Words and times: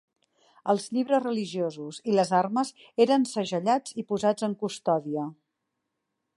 Els 0.71 0.85
llibres 0.95 1.21
religiosos 1.25 1.99
i 2.13 2.15
les 2.21 2.33
armes 2.39 2.73
eren 3.07 3.29
segellats 3.35 3.97
i 4.05 4.09
posats 4.13 4.49
en 4.51 4.59
custòdia. 4.65 5.31